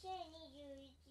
[0.00, 1.01] 2021